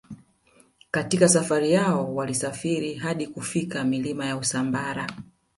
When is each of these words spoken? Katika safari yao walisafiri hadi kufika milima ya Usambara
Katika 0.91 1.27
safari 1.29 1.71
yao 1.71 2.15
walisafiri 2.15 2.93
hadi 2.93 3.27
kufika 3.27 3.83
milima 3.83 4.25
ya 4.25 4.37
Usambara 4.37 5.07